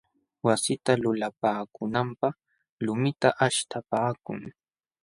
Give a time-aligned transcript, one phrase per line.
[0.45, 2.35] Wasita lulapaakunanpaq
[2.85, 4.41] lumita aśhtapaakun.